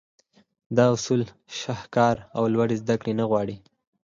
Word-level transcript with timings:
دا 0.75 0.85
اصول 0.95 1.21
شهکار 1.59 2.15
او 2.37 2.43
لوړې 2.53 2.75
زدهکړې 2.81 3.13
نه 3.19 3.25
غواړي. 3.29 3.55